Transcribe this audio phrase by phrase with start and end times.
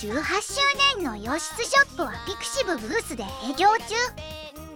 [0.00, 0.14] 18周
[0.96, 3.94] 年の洋室ショップはピクシブブースで営業中。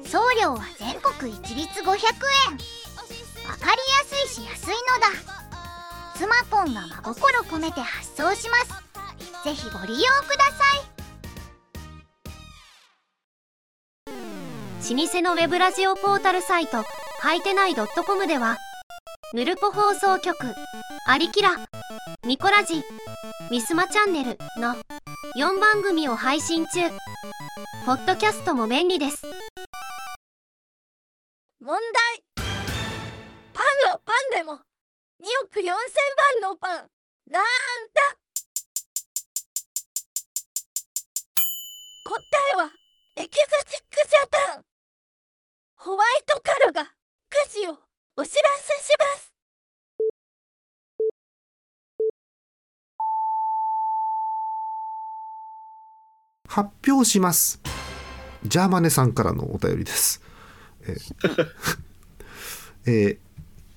[0.06, 1.88] 送料は全国一律500円。
[1.88, 5.08] わかりやすいし安いのだ。
[6.14, 9.44] スマポンが真心込めて発送します。
[9.44, 10.94] ぜひご利用ください。
[14.94, 16.84] 老舗のウェブラジオポータルサイト
[17.20, 18.58] はいてない .com では
[19.32, 20.36] ヌルポ放送局
[21.08, 21.56] アリキラ
[22.26, 22.82] ミコラジ
[23.50, 24.76] ミスマチャンネルの
[25.32, 26.90] 4番組を配信中。
[27.86, 29.22] ポッドキャストも便利です。
[31.60, 31.76] 問
[32.36, 32.44] 題。
[33.52, 34.56] パンはパンでも2
[35.44, 35.72] 億4千
[36.42, 36.90] 万のパン。
[37.30, 38.02] なんだ。
[42.04, 42.20] 答
[42.52, 42.70] えは
[43.16, 44.64] エキゾチックジャパン。
[45.76, 46.92] ホワイトカルがく
[47.50, 47.78] じを
[48.16, 49.33] お知らせします。
[56.54, 57.60] 発表します。
[58.46, 60.22] ジャーマネさんからのお便りです。
[60.86, 61.46] えー
[62.86, 63.18] えー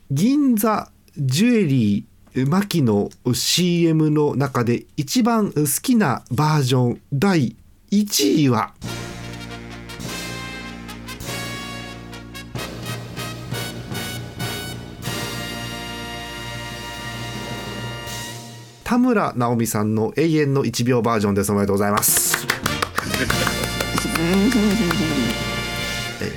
[0.10, 7.56] 銀座ジュエリーマキの CM の中で一番好きなバージョン第
[7.92, 8.74] 1位は？
[18.84, 21.52] 田村直美さんの永遠の1秒バージョンです。
[21.52, 22.57] おめでとうございます。
[26.22, 26.32] えー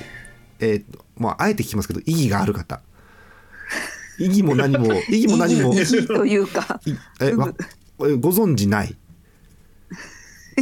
[0.60, 0.84] えー
[1.18, 2.80] まああえて聞きますけど意義がある方。
[4.18, 5.74] 意義も何も 意義も何も。
[5.74, 6.80] いいというか。
[6.86, 7.52] いえわ
[8.00, 8.96] えご存知ない？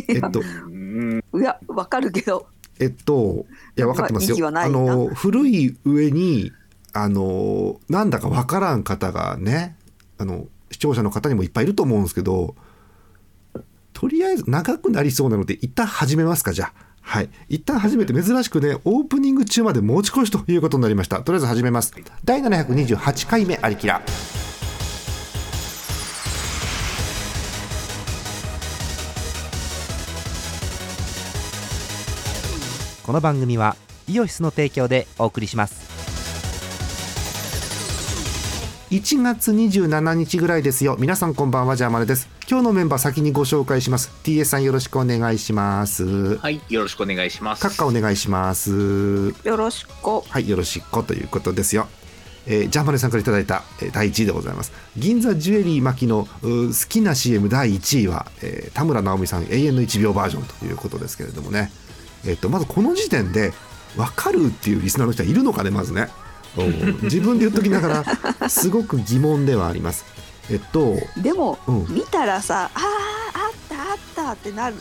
[0.09, 0.43] えっと。
[0.43, 0.45] い
[1.43, 2.49] やわかるけど。
[2.81, 3.47] えっと
[3.77, 6.53] いや分かってます意義よあの古い上に
[6.93, 9.77] あのなんだか分からん方がね
[10.17, 12.55] あの視聴者の方にもいっぱいいると思うんですけど
[13.99, 16.73] とりあえず長くなりそうなので一旦始めますかじゃあ。
[17.01, 17.31] はい。
[17.49, 21.21] 一旦始めて珍しくねオープニング中まで持ち越しということになりました。
[21.25, 21.93] とりあえず始めます。
[22.25, 24.01] 第728回目ありきら
[33.05, 33.75] この番組は
[34.07, 35.89] イオシスの提供でお送りします。
[38.93, 40.95] 1月27日ぐらいですよ。
[41.01, 44.11] 皆さんこんばんはジャーマネです今日のメンバー先にご紹介します。
[44.25, 46.39] TS さんよろしくお願いします。
[46.39, 47.67] はい、よろしくお願いします。
[47.67, 49.35] 閣下お願いします。
[49.45, 49.91] よろしく。
[50.27, 51.89] はいよろしくということですよ。
[52.47, 54.73] えージャーマネさんからいただいた、えー第1位でございます。
[54.97, 61.71] 銀座ジュエリー巻のう好きな CM 第1位は、えー田村直美さん永遠の1秒バージョンということですけれどもね。
[62.27, 63.53] えっとまずこの時点で
[63.95, 66.09] 分かるっていうリスナーの人はいるのかねまずね。
[66.57, 68.05] うん 自分で言っときなが
[68.41, 70.07] らすごく疑問ではあります
[70.51, 71.87] えっとでも、うん。
[71.89, 74.77] 見たらさあーあったあったってなる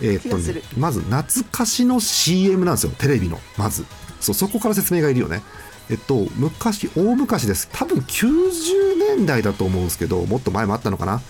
[0.00, 0.62] えーっとね気がする。
[0.76, 3.84] まず懐かしの CM なんですよテレビのまず。
[4.20, 5.42] そうそこから説明がいるよね。
[5.90, 7.68] えっと昔大昔です。
[7.72, 11.20] 多分90年代だと思うんですけどもっと前もあったのかな、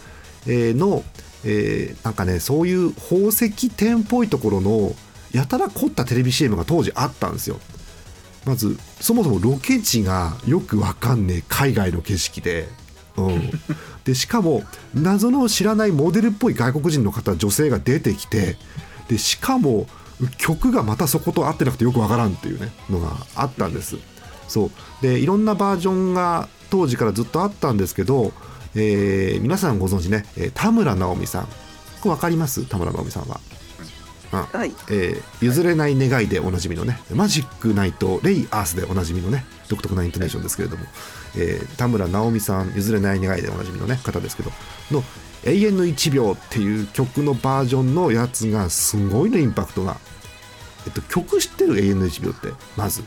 [0.46, 1.02] えーの、
[1.44, 4.94] えーなんかねそういう宝石店っぽいところの
[5.32, 7.58] やたら凝ったテレビ CM が当時あったんですよ。
[8.44, 12.68] まずそもそもロケ地がよくわかんねえ海外の景色で、
[13.16, 13.50] うん、
[14.04, 14.62] でしかも
[14.94, 18.56] 謎の知らないモデルっぽい外国人の方女性が出てきて
[19.08, 19.86] でしかも
[20.38, 23.96] 曲がまたそこと合ってなくてよくわからんっていうねのがあったんです。
[24.48, 24.70] そう。
[25.02, 28.32] でいろんなバージョンが当時からずっとあったんですけど、
[28.74, 31.44] えー皆さんご存知ね、えー田村直美さん。
[32.00, 32.64] これ分かります？
[32.66, 33.40] 田村直美さんは、
[34.32, 34.58] うん。
[34.58, 34.72] はい。
[34.90, 40.84] えー譲れない願いでおなじみのねマジックナイトレイアースでおなじみのね独特なイントネーションですけれども、
[41.36, 44.50] えー田村直美さん譲れない願いでおなじみのね方ですけど
[44.90, 45.02] の
[45.44, 49.96] 「永遠の1秒」っていう曲のバージョンのやつがすごいのインパクトが、
[50.86, 53.02] えっと、曲知ってる永遠の1秒ってまず。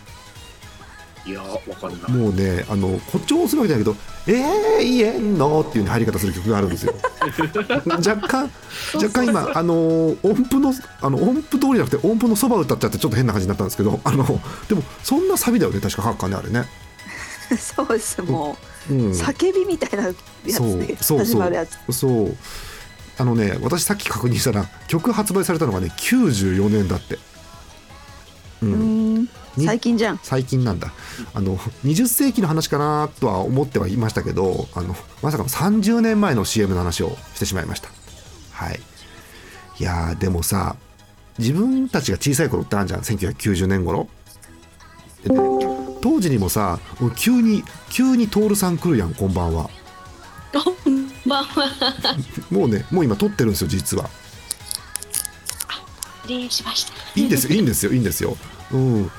[1.26, 2.12] いや、わかんない。
[2.12, 3.96] もうねあの誇張するわけじゃないけど
[4.28, 6.94] 「永遠の」っていう入り方する曲があるんですよ。
[7.86, 8.52] 若干
[8.94, 14.24] 若干今あの音符のあの音符通りじゃなくて音符のそば歌っちゃってちょっと変な感じになったんですけどあの
[14.70, 16.68] でもそんなサビだよね確かハッカーねあれね、
[17.58, 18.58] そうですも
[18.90, 18.94] う。
[18.94, 21.20] ん、う叫びみたいなやつでそうそうそう。
[21.20, 21.78] 始まるやつ。
[21.92, 22.38] そう。
[23.18, 27.18] あのね私さっき確認したら曲発売されたのがね94年だって。
[28.62, 29.30] ううん。
[29.58, 30.20] 最近じゃん。
[30.22, 30.92] 最近なんだ。
[31.34, 37.90] あの20世紀の話かなとは思ってはいましたけどあのまさかの30年前の CM の話をしてしまいました。
[38.52, 38.80] はい。
[39.80, 40.76] いやーでもさ
[41.38, 43.02] 自分たちが小さい頃ってあるじゃん。
[43.02, 44.08] 1990年頃。
[45.24, 45.55] でね
[46.06, 46.80] 当時にもさ
[47.16, 49.68] 急に急に徹さん来るやんこんばんは。
[50.54, 51.68] こんばんは。
[52.52, 54.08] もうねもう今撮ってるんですよ実は。
[56.22, 56.94] 失礼しました。
[57.20, 58.38] いいんですよいいんですよいいんですよ、
[58.72, 59.12] うん、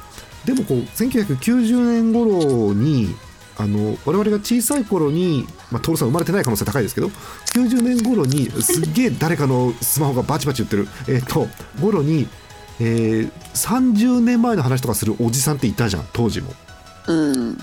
[0.44, 3.16] でもこう1990年頃に
[3.58, 10.86] あの我々が小さい頃に、まあ、徹さん生まれてない可能性高いですけど90年頃にすっげえ誰かのスマホがバチバチ言ってる。
[11.12, 11.48] えっ、と
[11.80, 12.28] 頃に、
[12.78, 16.54] えー30年前の話とかするおじさんっていたじゃん当時も。
[17.08, 17.58] うん。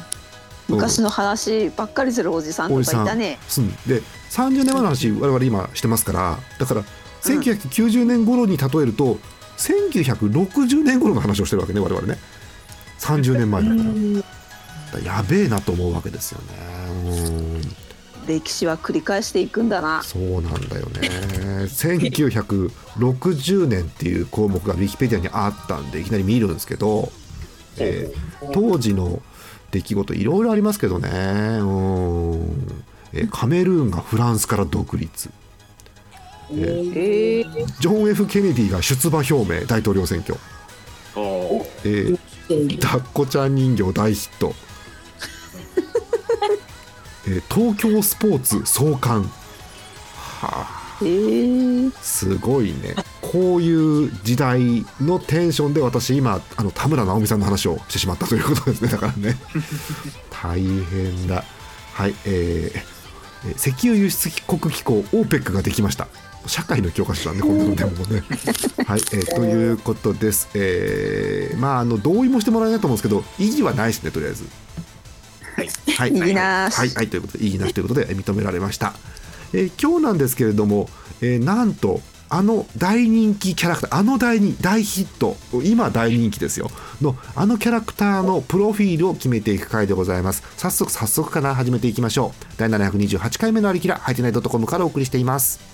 [0.70, 3.38] 昔の話ばっかりするおじさんとかいたね。
[3.58, 3.62] う。
[3.62, 6.84] んで30年前の話我々今してますからだから
[7.22, 9.18] 1990年頃に例えると、
[9.58, 12.18] 1960年頃の話をしてるわけね我々ね。
[13.00, 13.84] 30年前だから。
[15.00, 16.48] やべえなと思うわけですよね。
[17.08, 17.62] うん。
[18.28, 20.02] 歴史は繰り返していくんだな。
[20.04, 21.10] そうなんだよね。
[21.68, 27.12] 1960年っていう項目がウィキペディアにあったんでいきなり見るんですけど、
[27.78, 29.22] えー当時の
[29.74, 31.10] 出来事いろいろありますけどね。
[31.10, 32.84] うん
[33.14, 35.30] えーカメルーンがフランスから独立。
[36.52, 40.38] えーえー、ジョン・ F・ ケネディが出馬表明大統領選挙。
[41.86, 44.54] えー、こちゃん人形大ヒット、
[47.28, 49.30] えー東京スポーツ創刊は
[50.42, 50.73] あ
[51.04, 52.96] えー、すごいね。
[53.22, 58.90] こういう時代のテンションで私今あの田村直美さんの話をしてしまったということですね。
[58.90, 59.38] だからね。
[60.30, 61.44] 大変だ。
[61.94, 62.94] はいえーえー
[63.58, 66.08] 石油輸出国機構 OPEC ができました。
[66.48, 68.24] 社会の教科書だねこんなのでもね。
[68.88, 70.48] はい、えーということです。
[70.54, 74.46] えーまああの同意もしてもらえないと思うんですけど意義はないですねとりあえず。
[75.56, 75.70] はい。
[75.98, 76.78] はい、意義なし。
[76.78, 78.94] はい、はい、ということで、意義なしということでえー認められました。
[79.54, 80.90] えー今日なんですけれども、
[81.22, 86.72] えーなんと、あの大人気キャラクター、あの大人大ヒット、今大人気ですよ、
[87.02, 90.44] のあのキャラクターのプロフィールを決めていく回でございます。
[90.58, 92.46] 早速、早速から始めていきましょう。
[92.58, 95.73] 第728回目のありきら、ハイテナイドットコムからお送りしています。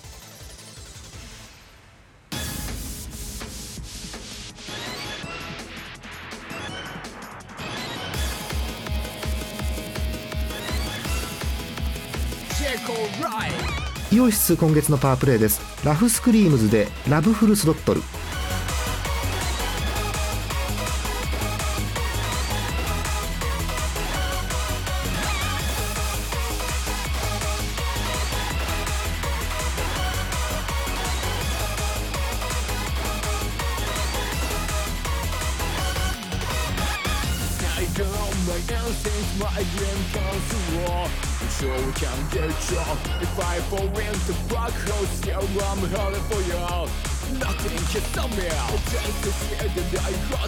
[14.31, 15.61] 室今月のパワープレイです。
[15.85, 18.01] ラフスクリームズでラブフルスロットル。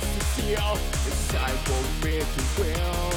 [0.02, 0.74] us to steal
[1.06, 3.14] Inside for me to will.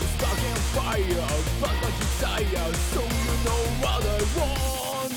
[0.00, 1.28] It's fucking fire,
[1.60, 5.12] but my desire So you know what I want.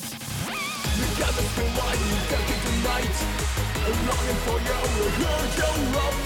[0.97, 3.17] You got the for what you got tonight.
[3.83, 4.79] I'm longing for you,
[5.19, 6.17] you're your love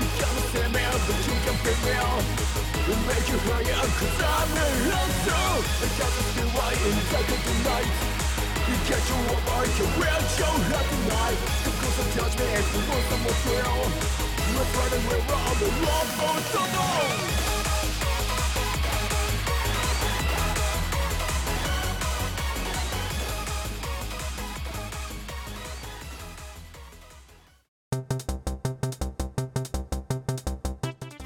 [0.00, 1.96] You can't see me, but you can feel me.
[2.86, 5.46] We'll make you higher, cause I'm a loser.
[5.80, 7.92] I got the for what you got tonight.
[8.68, 11.69] You get your over, you will show up tonight.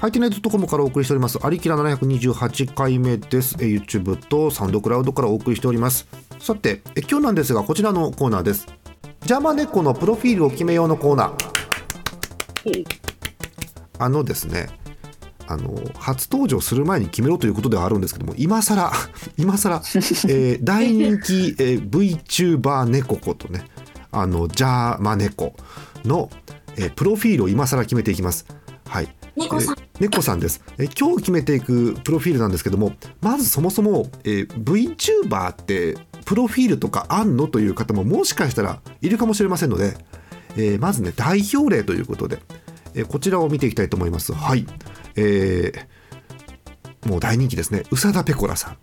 [0.05, 1.39] ハイテナイドットコムからお送りしております。
[1.43, 3.55] アリキラ728回目です。
[3.55, 6.07] YouTube とサウンドクラウドからお送りしております。
[6.39, 8.84] さて、え今日なんですが、こちらのコーナーです。
[9.25, 12.85] ジャマネコのプロフィールを決めようのコーナー。
[13.97, 14.67] あのですね、
[15.47, 18.91] あの初登場する前に決めろということではあるんですけども今更
[19.37, 23.65] 今更、えー大人気、えー VTuber 猫ことね
[24.11, 25.55] あのジャーマネコ
[26.03, 26.29] の、
[26.75, 28.45] えープロフィールを今更決めていきます。
[28.87, 39.95] はい、猫さんえー猫さんです、えー今日決めていくプロフィールなんですけどもまずそもそも、えー VTuber ってプロフィールとかあんのという方ももしかしたらいるかもしれませんので、
[40.57, 42.39] えーまずね代表例ということで、
[42.93, 44.33] えーこちらを見ていきたいと思います。
[44.33, 44.65] はい。
[45.15, 47.83] えーもう大人気ですね。
[47.91, 48.77] 宇佐田ペコラさん、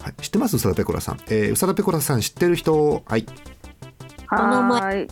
[0.00, 0.56] はい、知ってます？
[0.56, 3.02] 宇佐田ペコラさん、えー宇佐田ペコラさん知ってる人？
[3.06, 3.26] はい。
[4.26, 5.08] はーい。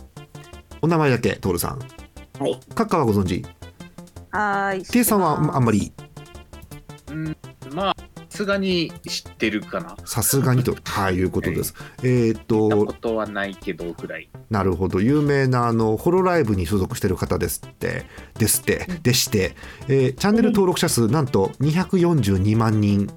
[0.81, 1.79] お名前だけ徹さん。
[2.39, 2.59] はい。
[2.75, 3.43] カッカはご存知？
[4.31, 5.91] はーい T さんはあんまり？
[7.73, 7.95] まあ、
[8.29, 9.95] さすがに知ってるかな。
[10.05, 11.73] さすがにと、 はい、いうことです。
[12.03, 14.29] えーっとことはないけどぐらい。
[14.49, 18.05] なるほど有名なあのホロライブに所属してる方ですって
[18.37, 19.55] ですってでして、
[19.87, 23.09] えーチャンネル登録者数なんと242万人うん。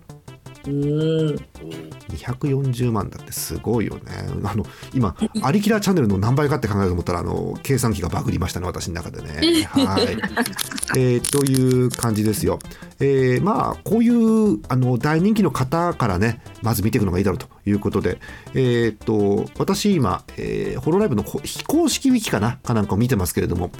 [0.64, 4.02] 240万だってすごいよね。
[4.44, 9.64] あの今アリキラーチャンネルの何倍かって考えようと思ったらあの計算機がバグりましたね私の中でね。
[9.66, 10.04] はい、
[10.98, 12.58] えーという感じですよ。
[13.00, 18.18] えーまあこういうあの大人気の方からねまず見ていくのがいいだろうということで
[18.54, 22.58] えっ、と私今、えーホロライブのこ非公式ウィキかな？
[22.62, 23.70] かなんかを見てますけれども、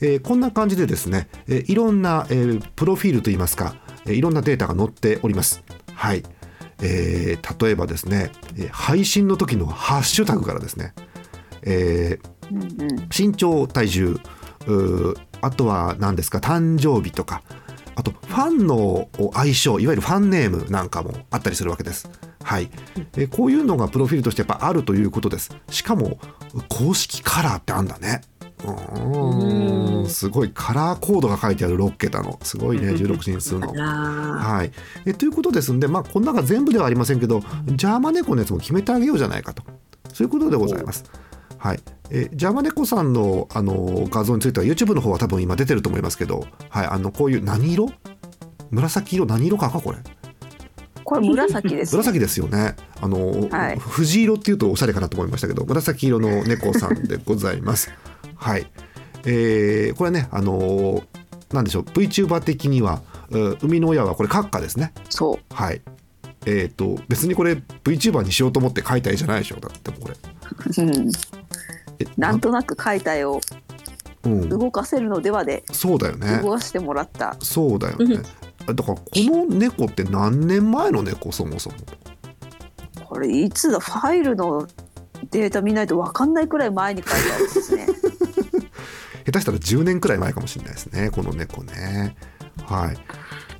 [0.00, 3.76] えーこんな感じでですね、えーいろんな、えープロフィールといいますか、
[4.06, 5.62] えーいろんなデータが載っております
[5.98, 6.22] はい
[6.80, 10.94] えー例えばですね、えー配信の時のハッシュタグからですね、
[11.62, 14.18] えーうんうん身長体重
[15.40, 17.42] あとは何ですか誕生日とか
[17.96, 22.08] あとファンの愛称いわゆるファンネームなんかもあったりするわけです。
[22.44, 22.70] はい、
[23.16, 25.50] えーこういうのがプロフィールとしてやっぱあるということです。
[25.68, 26.18] しかも
[26.68, 28.20] 公式カラーってあんだね。
[28.64, 30.08] うーん。
[30.08, 32.38] すごいカラーコードが書いてある6桁の。
[32.42, 33.72] すごいね16進数の。
[33.72, 34.72] はい、
[35.06, 39.62] えということですんで、まあ、この中全部ではありませんけどジャーマネコのやつも決めてあげようじゃないかと。
[40.12, 41.04] そういうことでございます。
[41.58, 47.90] はい、えジャーマネコさんのあの画像については YouTube の方は多分今出てると思いますけど、はい、あのこういう何色？
[48.70, 49.26] 紫色？
[49.26, 49.98] 何色かかこれ。
[51.08, 51.98] これ紫です、ね。
[51.98, 52.76] 紫ですよね。
[53.00, 53.78] あの、はい。
[53.78, 57.90] 藤色っていうとおしゃれかなと思いましたけど紫色の猫さんでございます
[58.38, 58.66] はい。
[59.24, 61.02] えーこれねあの
[61.52, 64.92] なんでしょう VTuber 的にはう生みの親はこれ閣下ですね。
[65.10, 65.82] そはい。
[66.46, 67.54] えっ、と別にこれ
[67.84, 70.14] VTuber にしようと思って描いた絵じゃないでしょだってこれ。
[70.14, 70.86] う。
[70.86, 71.10] うん。
[71.98, 73.40] えなんとなく描いた絵を
[74.24, 74.48] うん。
[74.48, 76.40] 動かせるのではでそうだよね。
[76.42, 77.36] 動かしてもらった。
[77.40, 78.16] そうだよね。
[78.66, 81.76] だからこの猫って何年前の猫そもそも。
[83.04, 83.80] これいつだ？
[83.80, 84.66] ファイルの
[85.30, 87.86] データ見ないとわかんないくらい前に描いたやつですね。
[89.28, 92.16] 下手したら10年くらい前かもしれないですねこの猫ね。
[92.64, 92.98] はい。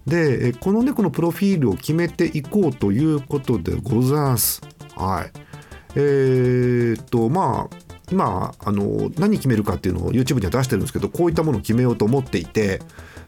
[0.08, 4.62] でこの猫のプロフィールを決めていこうということでございます。
[4.96, 5.30] はい。
[5.94, 7.76] えー、っとまあ
[8.10, 12.80] 今あの何決めるかっていうのを YouTube には出してるんですけどこういったものを決めようと思っていて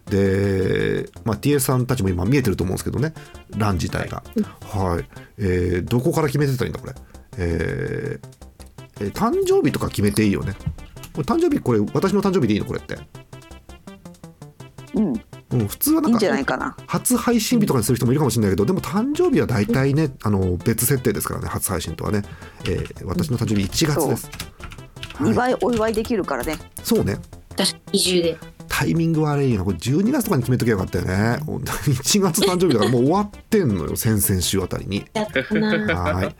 [0.07, 3.13] で、まあ、TA さんたちも今見えてると思うんですけどね
[3.51, 4.23] 欄自体が。
[4.63, 5.05] はい、
[5.37, 6.95] えーどこから決めてたらいいんだこれ。
[7.37, 8.27] えー
[9.03, 10.55] えー誕生日とか決めていいよね。
[11.13, 12.99] これ誕生日これ私の誕生日でいいのこれって、
[14.95, 15.21] うん。
[15.53, 16.77] うん、普通はないんいんじゃかないかな。
[16.87, 22.23] 初配信日とかにする人もいるかもしれないけどでも誕生日は大体ねあの別設定ですからね初配信とはね、
[22.65, 24.31] えー私の誕生日1月です、
[25.21, 26.57] 二はい、倍お祝いできるからね。
[26.85, 27.17] そうね。
[27.57, 28.39] 確かに二重で。
[28.69, 29.65] タイミング悪いよな。
[29.65, 31.39] これ12月とかに決めときゃよかったよね。
[31.45, 31.97] 本当に。
[31.97, 35.05] 1月誕生日だからもう終わってんのよ先々週あたりに。
[35.13, 35.97] やったな。
[36.01, 36.37] はい、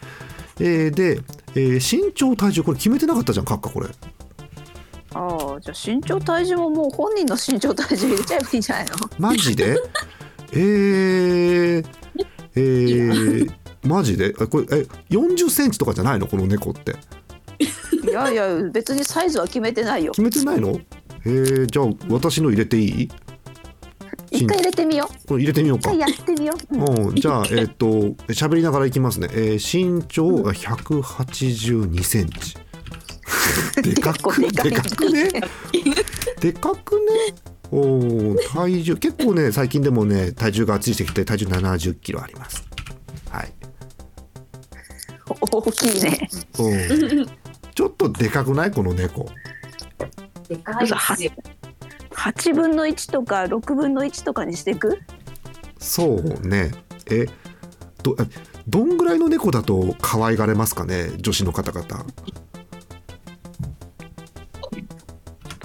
[0.61, 1.21] えーで、
[1.55, 3.89] えー身長体重これ決めてなかったじゃん閣下これ
[5.15, 8.93] ああ、じゃあ身長体重ももう本人の身長体重入れちゃえばいいんじゃないの？
[9.19, 9.77] マジで？
[10.53, 11.85] えー、
[12.55, 13.53] えー、
[13.87, 14.35] マジで？
[14.41, 16.27] えこれえ40センチとかじゃないの？
[16.27, 16.97] この猫って。
[18.03, 20.13] いやいや別にサイズは決めてないよ。
[20.13, 20.79] 決めてないの？
[21.25, 23.11] えー、じゃあ私の入れていい？
[24.33, 25.35] 一回入れてみよう。
[25.39, 25.91] 入れてみようか。
[25.93, 26.75] 一回やってみよう。
[26.77, 27.07] うん。
[27.09, 27.87] うん、じゃあえっ、と
[28.29, 32.57] 喋りながらいきますね、えー身長が182センチ
[33.83, 35.31] でかく結構でかくね？
[36.41, 37.05] でかくね？
[37.73, 42.65] おー体重結構ね最近でもね体重がついてきて体重70キロあります。
[43.31, 43.53] はい。
[45.29, 46.29] 大きいね。
[46.59, 47.27] うん
[47.73, 48.71] ちょっとでかくない？
[48.73, 49.31] この猫。
[50.49, 51.31] でかいですよ。
[52.13, 54.99] 八分の一とか六分の一とかにしていく？
[55.79, 56.73] そうね。
[57.11, 57.27] え
[58.03, 58.25] どえ
[58.67, 61.11] どんぐらいの猫だと可愛がれますかね？
[61.19, 62.05] 女子の方々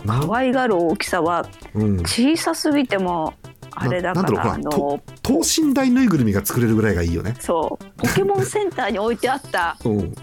[0.05, 1.99] 可愛がる大きさはうん。
[2.01, 3.33] 小さすぎても
[3.71, 7.35] あれだかななんだろうらあの等身大ぬいぐるみが作れるぐらいがいいよね。
[7.39, 7.85] そう。
[7.97, 10.15] ポケモンセンターに置いてあった うん。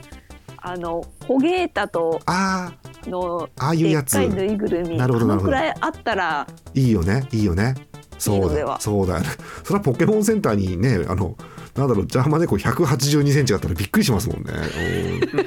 [0.64, 2.72] あのホゲータとあ
[3.06, 4.18] のあああいうやつ。
[4.18, 5.56] でっかいぬいぐるみなるほどなるほど。
[5.56, 7.74] あのくらいあったらいいよねいいよね。
[8.18, 9.26] そうだそうだよね。
[9.64, 11.36] それはポケモンセンターにねあの
[11.74, 14.52] なんだろうジャーマネコ182センチあったらびっくりしますもんね。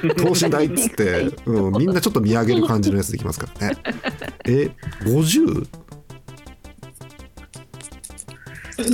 [0.02, 0.10] うん。
[0.16, 3.76] 等身大っつって、うん、みんなちょっと見上げる感じのやつできますからね。
[4.46, 4.70] え
[5.04, 5.66] 50?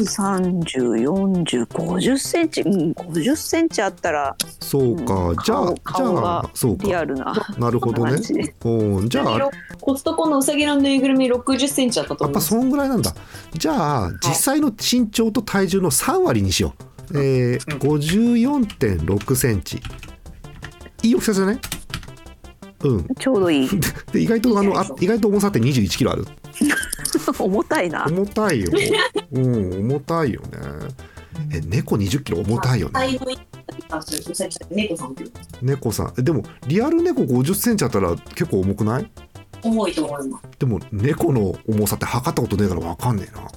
[0.07, 6.87] 三十四十五十センチうん五十センチあったらそうか、うんじゃあ顔じゃあそうか。
[6.87, 8.12] リアルななるほどね。
[8.61, 12.25] 感じゃあコストコのうさぎのぬいぐるみ60センチだったと。
[12.25, 13.12] やっぱそんぐらいなんだ。
[13.55, 16.83] じゃあ実際の身長と体重の3割にしよう、
[17.14, 19.81] えー、54.6センチ。
[21.02, 21.59] いい大きさじゃない
[22.85, 23.07] うん。
[23.19, 23.69] ちょうどいい。
[24.12, 26.26] で意外とあのあ意外と重さって21キロある。
[27.38, 28.07] 重たいな。
[28.09, 28.71] 重たいよ。
[29.33, 30.49] うん重たいよね。
[31.52, 32.38] え猫20キロ？
[32.40, 33.19] 重たいよね。
[35.62, 39.11] 猫さんでもリアル猫50センチあったら結構重くない？
[39.62, 40.45] 重いと思います。
[40.59, 43.49] でも猫の重さって測ったことねえから分かんねえな。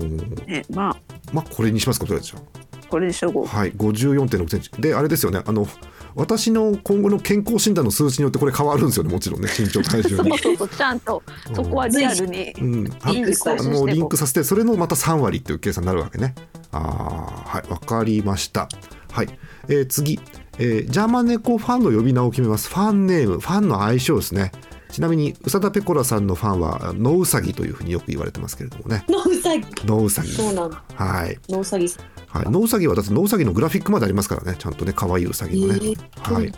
[0.00, 0.16] うん。
[0.46, 0.96] ねまあ。
[1.32, 2.40] まあこれにしますかとりあえずじゃ
[2.88, 4.70] これでしょうあはい54.6センチ。
[4.80, 5.42] であれですよね。
[5.44, 5.66] あの
[6.14, 10.30] 私の今後の健康診断の数値によってこれ変わるんですよねもちろんね身長体重に。
[10.30, 11.22] そうそうそうちゃんと
[11.54, 16.34] そこはリアルにうん、あリンクあしてのリンクさせてそれのまた3割っていう計算になるわけね。
[16.72, 18.68] あーはいわかりました。
[19.10, 19.28] はい、
[19.68, 20.20] えー次、
[20.58, 22.68] えージャーマン猫ファンの呼び名を決めます。
[22.68, 24.52] ファンネームファンの愛称ですね。
[24.94, 29.04] ちなみに宇佐田ペコラさんのファンはノウサギというふうによく言われてますけれどもね。
[29.08, 29.66] ノウサギ。
[29.84, 30.84] ノウサギそうなんだ。
[30.94, 32.04] はい、ノウサギさん。
[32.34, 34.56] はい、ノウサギはだってノウサギのグラフィックまでありますからね。
[34.58, 36.52] ちゃんとね可愛いウサギのね、えーはい、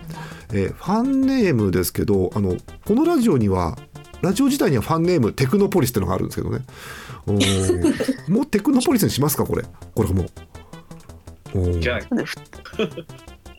[0.52, 2.56] えーファンネームですけどあの
[2.86, 3.76] このラジオには
[4.22, 6.64] ラジオ自体にはファンネームテクノポリスっていうのがあるんですけどね。
[7.26, 8.32] おー。
[8.32, 9.64] もうテクノポリスにしますかこれ。
[9.94, 10.24] これも。
[11.54, 12.00] うじゃあ。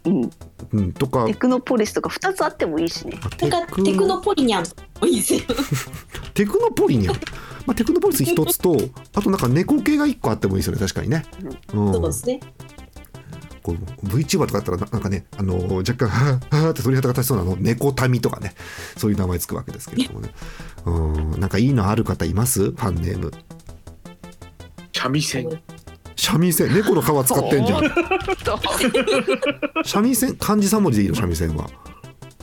[0.06, 0.32] うん。
[0.74, 1.26] うん、とか。
[1.26, 3.20] テクノポリスとか2つあってもいいしね。
[3.42, 4.64] なんかテクノポリニャン
[5.00, 5.42] もいいですよ。
[6.34, 7.16] テクノポリにゃん、
[7.68, 8.76] まあ、テクノポリス一つと
[9.14, 11.26] あとなんか猫系が一個あってもいいですよね確かにね、
[11.74, 11.94] うん。
[11.94, 12.40] そうですね。
[13.62, 13.76] こう
[14.08, 18.54] VTuber とかだったらななんかね、あのー若干はぁはぁって鳥肌が立ちそうなの猫民とかね
[18.96, 20.30] そういう名前つくわけですけれどもね。
[20.86, 21.40] うん。
[21.42, 22.72] なんかいいのある方います？
[22.72, 23.34] ファンネーム。
[24.94, 25.50] 三味線。
[26.16, 26.74] 三味線。
[26.74, 27.84] 猫の皮使ってんじゃん。
[29.84, 30.38] 三味線？
[30.38, 31.16] 漢字3文字でいいの？
[31.16, 31.70] 三味線は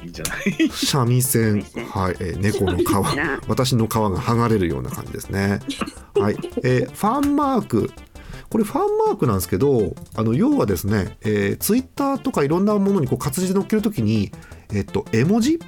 [0.04, 0.68] いいじゃない。
[0.68, 1.62] 三味線。
[1.90, 2.84] はい、えー猫の皮。
[3.16, 5.60] な私の皮が剥がれるような感じですね。
[6.14, 7.90] はい、えーファンマーク。
[8.50, 14.30] これファンマークなんですけどあの要はですね、えー、ツイッターとかいろんなものにこう活字で載っけるときに
[14.72, 15.58] えっと絵文字？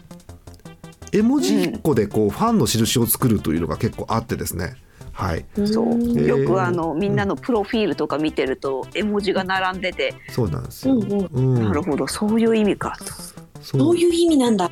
[1.12, 4.76] 絵文字1個でこうファンの印を作るというのが結構あってですね。
[5.12, 5.47] はい。
[5.64, 5.90] そう。
[5.93, 11.28] うんよくあのみんなのプロフィールとか見てると絵文字が並んでて、そうなんですよ、うんうん。
[11.33, 11.64] うん。
[11.64, 12.07] なるほど。
[12.07, 12.97] そういう意味か。
[12.99, 13.05] と
[13.66, 14.70] そどういう意味なんだ。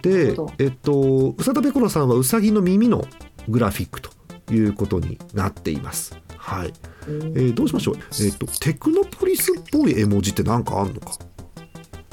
[0.00, 3.04] でえっと宇佐田ペコラさんはウサギの耳の
[3.48, 4.10] グラフィックと
[4.50, 6.18] いうことになっています。
[6.38, 6.72] はい。
[7.06, 11.12] えーどうしましょう、えー、とテクノポリスっぽい絵文字って何かあんのか？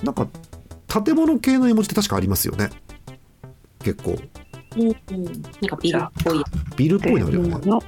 [0.04, 0.28] なんか
[1.04, 2.72] 建物系の絵文字って確かありますよね。
[3.80, 4.18] 結構。
[4.76, 4.96] うんうん。
[5.24, 5.34] なん
[5.70, 6.44] かビルっぽい。
[6.76, 7.58] ビルっぽいのあるよね。
[7.64, 7.82] の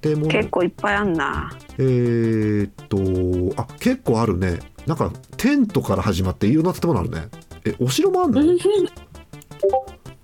[0.00, 0.28] 建物。
[0.28, 1.50] 結構いっぱいあんな。
[1.78, 7.28] えー、っとあ結構あるねなんかテントから始まっていろんな建物あるね。
[7.64, 8.40] えお城もあんの？
[8.40, 8.44] あ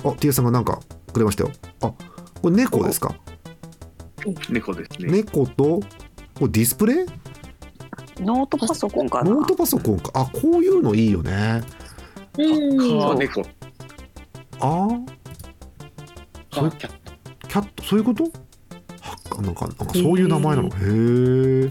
[0.08, 0.80] TS さんがなんか
[1.12, 1.50] くれましたよ。
[1.82, 1.92] あ
[2.42, 3.14] これ猫ですか？
[4.50, 5.10] 猫ですね。
[5.10, 5.80] 猫とこ
[6.42, 7.06] れディスプレイ？
[8.20, 9.30] ノートパソコンかな？
[9.30, 10.10] ノートパソコンか。
[10.14, 11.62] あこういうのいいよね。
[12.36, 12.42] う
[12.74, 12.78] ん。
[12.78, 13.42] カー猫。
[14.60, 14.88] あ？
[16.50, 16.98] カーキャット。
[17.48, 17.82] キャット？
[17.84, 18.24] そういうこと？
[18.24, 18.30] は
[19.42, 20.68] なんかなんかそういう名前なの？
[20.68, 20.72] へ
[21.66, 21.70] え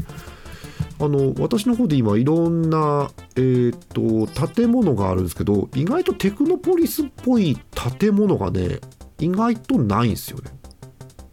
[1.00, 7.58] あの私の方で今いろんな、えー、と建物があるんですけど意外とテクノポリスっぽい
[8.00, 8.80] 建物がね
[9.20, 10.52] 意外とないんですよね。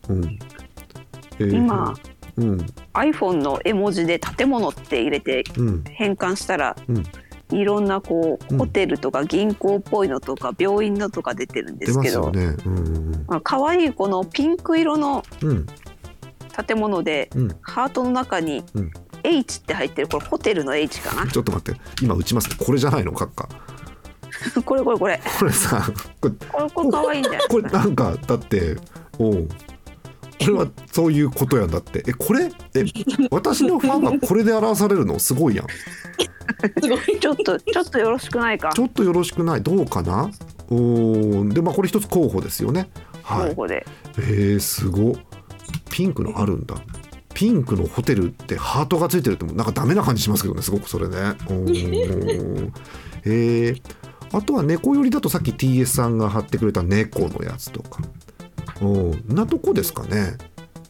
[0.09, 0.39] うん。
[1.39, 1.95] えー今
[2.37, 2.67] うん。
[2.95, 5.85] iPhone の絵文字で建物って入れてうん。
[5.85, 7.05] 変換したら、うん。
[7.53, 8.59] いろんなこううん。
[8.59, 12.57] ホテルとか銀行っぽいのとか病院のとか出てるんで出すけど、ますよね。
[12.67, 13.25] うん。
[13.29, 15.67] まあ可愛いこのピンク色のうん。
[16.67, 17.57] 建物で、うん。
[17.63, 18.91] ハートの中にうん
[19.25, 21.27] H って入ってるこれホテルの H かな？
[21.31, 22.57] ちょっと待って今打ちますね。
[22.59, 23.13] これじゃないの？
[23.13, 23.49] 閣下。
[24.63, 25.21] これこれこれ。
[25.39, 25.83] これさ
[26.21, 28.77] これこれこれ可愛いんじゃないこれなんかだって
[29.19, 29.49] おう。
[30.39, 32.05] これはそういうことやんだって。
[32.07, 32.53] えこれ？
[32.75, 32.85] え
[33.31, 35.19] 私のファンがこれで表されるの？
[35.19, 35.67] すごいやん。
[36.83, 37.19] すごい。
[37.19, 38.71] ちょっとちょっとよろしくないか？
[38.75, 39.63] ちょっとよろしくない？
[39.63, 40.31] どうかな？
[40.69, 41.53] おー。
[41.53, 42.91] でまあこれ一つ候補ですよね。
[43.23, 43.49] はい。
[43.51, 43.87] 候補で、
[44.19, 45.17] えー、すご。
[45.91, 46.75] ピンクのあるんだ
[47.35, 51.17] ピンクのホテルってハートがついてるってもなんかダメな感じしますけどねすごくそれね。
[53.27, 53.83] えー、
[54.33, 58.03] あとは猫寄りだとさっき TS さんが貼ってくれた猫のやつとか。
[58.81, 59.35] おー。
[59.35, 60.37] なとこですかね。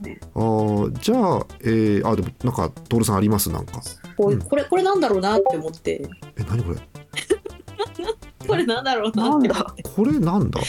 [0.00, 0.20] ね。
[0.34, 3.50] あーじゃあえー、あでもなんか徹さんあります？
[3.50, 3.80] なんか。
[4.16, 6.06] これこれなんだろうなって思って。
[6.36, 6.78] え何これ？
[8.46, 9.82] これなんだろうなって思って。
[9.82, 10.60] これなんだ？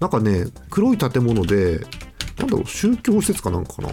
[0.00, 1.80] なんかね黒い建物で
[2.38, 3.88] なんだろう宗教施設かなんかかな、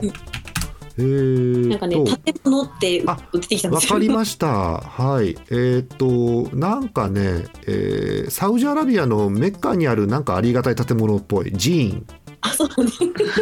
[1.03, 3.93] なんかねと建物ってあ出てきたんでわすよ。
[3.93, 4.47] かりました。
[4.79, 5.38] はい。
[5.49, 12.05] えーっと、なんかね、えーサウジアラビアのメッカにあるなんかありがたい建物っぽい寺院。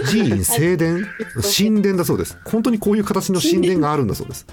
[0.10, 1.00] 寺院、正 殿、
[1.58, 2.38] 神殿だそうです。
[2.46, 4.46] 本当にこういう形の神殿があるんだそうです。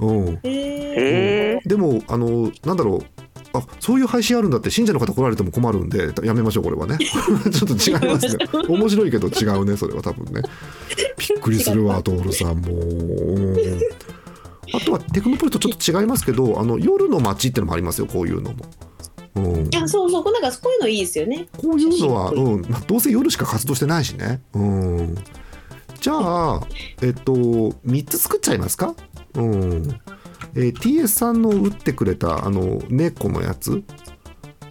[0.00, 0.38] うん。
[0.42, 3.04] でも、あの、なんだろう。
[3.54, 6.98] あそういう配信あるんだって信者の方来られても困るんでやめましょうこれはね。
[7.00, 8.46] ちょっと違いますね。
[8.68, 10.42] 面白いけど違うねそれは多分ね。
[11.16, 12.68] びっくりするわ徹さんも
[14.72, 18.64] あとはテクノポリスとちょっと違いますけどあの夜の街ってのもありますよこういうのも。
[19.36, 21.46] うん、あそうそうなんかそういうのいいですよね。
[21.56, 22.66] こういうのは、うん。
[22.68, 24.40] まあ、どうせ夜しか活動してないしね。
[24.54, 25.14] うん、
[26.00, 26.60] じゃあ、
[27.02, 28.94] えっと、3つ作っちゃいますか、
[29.34, 30.00] うん
[30.56, 33.82] えー TS さんの打ってくれたあの猫のやつ、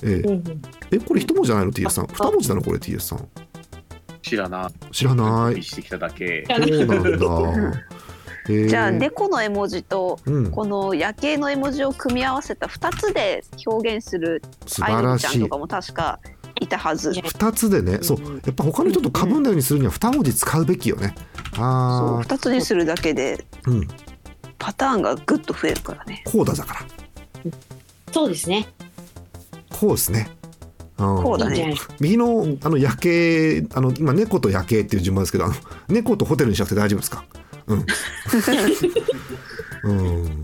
[0.01, 0.61] えーうんうん。
[0.91, 2.07] えこれ一文字じゃないの？TS さん。
[2.07, 3.27] 二文字なのこれ TS さん。
[4.21, 5.59] 知らな知らない。
[5.59, 5.63] い。
[5.63, 6.45] してきただけ。
[6.47, 6.99] そうなんだ。
[8.49, 8.67] えー。
[8.67, 15.27] じゃあ猫の絵文字とうん、この夜景の絵文字を組み合わせた2つで表現する素アイド晴らしい。
[15.27, 16.19] ルちゃんとかも確か
[16.59, 17.11] いたはず。
[17.11, 17.99] 2つでね。
[18.01, 18.41] そう。
[18.45, 21.15] やっぱ他の人と被んないようにするには2文字使うべきよね。
[21.55, 23.45] そうあ2つにするだけで。
[23.65, 23.87] あうん
[24.63, 26.23] パターンがぐっと増えるからね。
[26.25, 26.79] こうだだから。
[28.13, 28.69] そうですね。
[29.69, 30.29] こうですね。
[30.97, 31.75] うんこうだね。
[31.99, 35.55] 右のあの夜景あの今猫と夜景っていう順番ですけどあの
[35.89, 37.25] 猫とホテルにしなくて大丈夫ですか？
[37.67, 37.85] うん。
[39.83, 40.43] うん。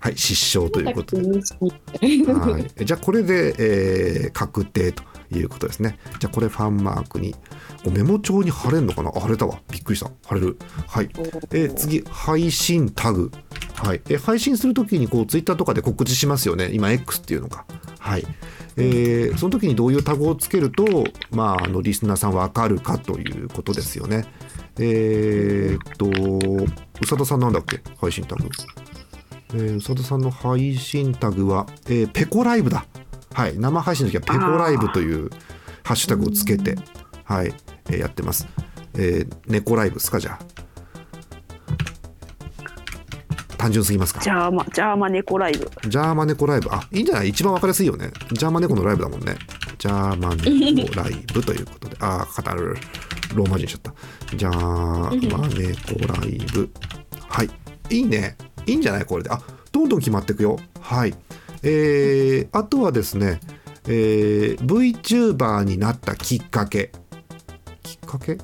[0.00, 1.22] はい失笑ということで。
[1.28, 5.98] はい、じゃあこれで、えー確定ということですね。
[6.18, 7.34] じゃあこれファンマークに
[7.86, 9.10] おメモ帳に貼れんのかな？
[9.14, 9.60] あ貼れたわ。
[9.70, 10.10] びっくりした。
[10.26, 10.58] 貼れる。
[10.86, 11.08] はい、
[11.52, 11.74] えー。
[11.74, 13.30] 次配信タグ。
[13.74, 16.70] はい、えー配信するときにこうツイッターとかで告知しますよね。
[16.72, 17.64] 今 X っていうのが。
[17.98, 18.26] はい。
[18.76, 24.26] えーその時にどういうタグをつけると、まあ、あのリスナーさんわかるかということですよね。
[24.78, 27.80] えーっと、宇佐田さんなんだっけ？
[28.00, 28.48] 配信タグ。
[29.52, 32.86] えー、宇佐田さんの配信タグは、えーペコライブだ。
[33.34, 35.30] はい、生配信の時はペコライブという
[35.84, 36.76] ハッシュタグをつけて、
[37.24, 37.54] はい、
[37.88, 38.46] えーやってます。
[38.94, 40.38] えー、猫ライブですか、じゃあ。
[43.56, 44.20] 単純すぎますか？
[44.20, 45.70] ジャーマジャーマ猫ライブ。
[45.86, 46.70] ジャーマネコライブ。
[46.72, 47.28] あ、いいんじゃない？
[47.28, 48.10] 一番わかりやすいよね。
[48.32, 49.36] ジャーマネコのライブだもんね。
[49.78, 51.96] ジャーマネコライブということで。
[52.00, 52.76] あー、語る。
[53.34, 53.92] ローマ字にしちゃっ
[54.28, 54.36] た。
[54.36, 56.70] ジャーマネコライブ。
[57.28, 57.50] はい。
[57.90, 58.36] いいね。
[58.64, 59.04] いいんじゃない？
[59.04, 59.30] これで。
[59.30, 60.58] あ、どんどん決まっていくよ。
[60.80, 61.14] はい。
[61.62, 63.40] えー、あとはですね、
[63.86, 66.92] えー、VTuber になったきっかけ。
[67.82, 68.38] きっかけ？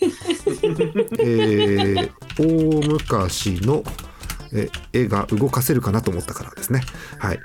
[1.20, 3.84] えー、大昔の
[4.52, 6.80] え絵が動かせるかなと思ったからですね。
[7.18, 7.38] はい。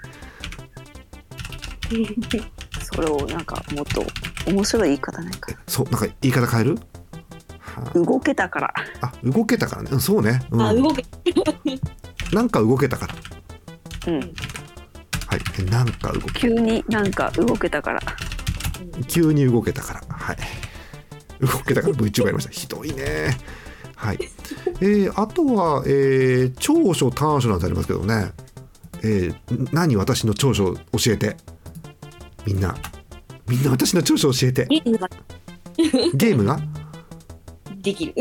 [2.93, 4.03] それをなんかもっと
[4.51, 5.51] 面白い言い方ないか。
[5.67, 6.77] そう、なんか言い方変える？
[7.59, 8.73] は動けたから。
[9.01, 9.89] あ、動けたからね。
[9.91, 10.41] うんそうね。
[10.49, 11.03] うんあ動け
[12.33, 13.15] なんか動けたから。
[14.07, 14.19] うん。
[14.19, 14.31] はい。
[15.59, 18.01] えなんか動け、急になんか動けたから。
[19.07, 20.01] 急に動けたから。
[20.09, 20.37] はい。
[21.41, 22.51] 動けたから VTuber やりました。
[22.53, 23.37] ひどいね。
[23.95, 24.19] はい。
[24.81, 28.31] えー、あとは、えー、長所短所なんてありますけどね。
[29.03, 31.37] えー、何私の長所教えて？
[32.45, 32.75] みんな。
[33.47, 34.67] みんな私の長所教えて。
[36.15, 36.59] ゲームが
[37.81, 38.13] できる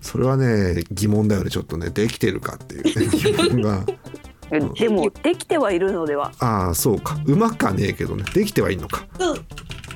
[0.00, 4.13] それはね疑問だよねちょっとねできてるかっていう、ね、疑問がえ
[4.60, 6.32] でもできてはいるのでは。
[6.38, 7.18] ああそうか。
[7.26, 8.24] うまかねえけどね。
[8.34, 9.06] できてはいいのか。
[9.18, 9.44] そう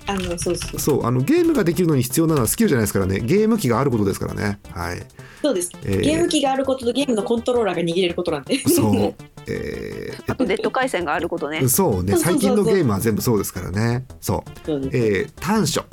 [0.07, 0.81] あのそうそう。
[0.81, 3.21] そうあのゲームができるのに必要なのはスキルじゃないですからね。
[3.21, 4.59] ゲーム機があることですからね。
[4.71, 5.03] はい。
[5.43, 6.01] そうです、えー。
[6.01, 8.59] ゲーム機があることとゲームのコントローラーが握れることなんで。
[8.59, 9.15] そう。
[9.51, 11.59] えあとネット回線があることね。
[11.59, 11.69] ー、。
[11.69, 14.07] そうね最近のゲームは全部そうですからね。
[14.21, 14.67] そう。
[14.67, 15.85] そうえー短所。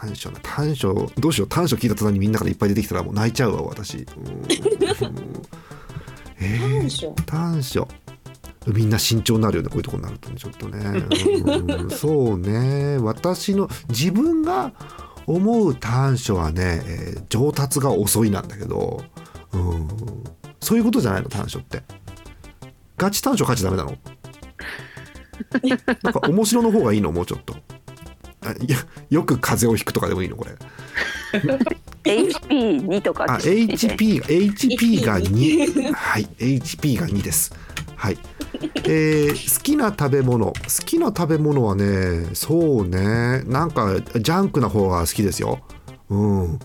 [0.00, 0.30] 短所。
[0.30, 1.48] な短所どうしよう。
[1.48, 3.98] 短所聞いた途端にみんなからいっぱい出てきたらもう泣いちゃうわ私。
[3.98, 4.06] うん
[6.40, 7.14] えー短所。
[7.26, 7.88] 短所
[8.66, 10.78] みんな慎重になるよねこういうとこになるとねちょっとね。
[11.78, 12.98] うんそうね。
[12.98, 14.72] 私の自分が
[15.26, 19.02] 思う短所はね、えー上達が遅いなんだけど、
[19.52, 19.88] うん、
[20.60, 21.82] そういうことじゃないの短所って。
[22.96, 23.92] ガチ短所書いちゃダメなの？
[26.02, 27.12] なんか面白の方がいいの？
[27.12, 27.54] もうちょっと。
[27.54, 27.75] あ
[28.52, 28.78] いや
[29.10, 30.52] よく風邪をひくとかでもいいのこれ。
[32.04, 33.24] HP2 とか。
[33.24, 37.52] あ、HP が HP が2はい HP が2です。
[37.96, 38.18] はい。
[38.84, 40.46] えー好きな食べ物。
[40.46, 40.52] 好
[40.84, 43.42] きな食べ物はねそうね。
[43.46, 45.60] なんかジャンクな方が好きですよ。
[46.08, 46.58] うん。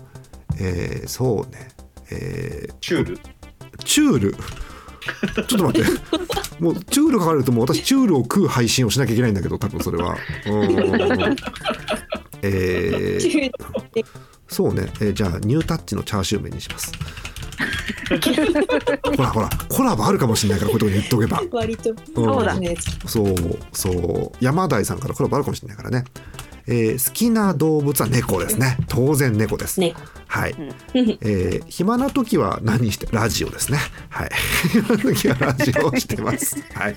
[0.60, 1.68] えーそうね。
[2.10, 3.18] えーチュール。
[3.84, 4.36] チュール
[5.34, 5.90] ちょっと待って。
[6.60, 10.16] もうチュール書かれるともう私チュールを食う配信をしなきゃいけないんだけど多分それは。
[10.46, 10.70] うん。
[12.42, 13.50] えー。
[14.48, 16.92] そうね、えーじゃあニュータッチのチャーシュー麺にします。
[19.16, 21.58] ほらほらコラボあるかもしれないからこういうとこに言っとけば。
[21.58, 21.94] 割と。
[22.14, 22.76] そうだね。
[23.06, 23.34] そう
[23.72, 24.44] そう。
[24.44, 26.04] 山台さんからコラボあるかもしれないからね、
[26.66, 28.76] えー好きな動物は猫ですね。
[28.88, 30.00] 当然猫です、猫。
[30.26, 30.54] はい、
[30.94, 33.78] えー暇な時は何してラジオですね。
[34.08, 34.30] はい。
[34.68, 36.56] 暇な時はラジオをしてます。
[36.74, 36.96] はい。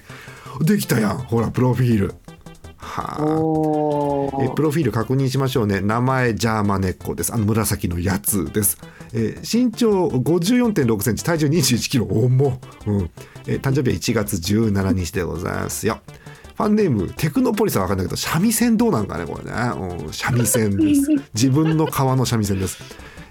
[0.61, 1.17] できたやん。
[1.17, 2.13] ほらプロフィール。
[2.77, 3.15] は
[4.39, 5.81] あえプロフィール確認しましょうね。
[5.81, 7.33] 名前ジャーマネッコです。
[7.33, 8.77] あの紫のやつです、
[9.11, 11.23] えー身長54.6センチ。
[11.23, 12.05] 体重21キロ。
[12.05, 13.09] 重っ、うん。
[13.47, 15.99] えー誕生日は1月17日でございますよ
[16.55, 19.51] ファンネームテクノポリスは分かんないけど三味線どうなんかねこれね、
[20.01, 21.01] うん、三味線です。
[21.35, 22.77] 自分の革の三味線です。